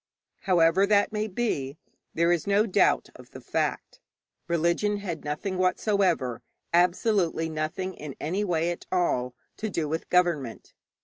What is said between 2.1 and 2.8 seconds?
there is no